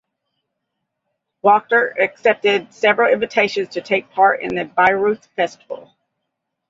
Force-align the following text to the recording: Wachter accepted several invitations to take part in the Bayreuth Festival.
Wachter 1.43 1.91
accepted 2.01 2.73
several 2.73 3.13
invitations 3.13 3.69
to 3.73 3.81
take 3.81 4.09
part 4.09 4.41
in 4.41 4.55
the 4.55 4.65
Bayreuth 4.65 5.27
Festival. 5.35 5.95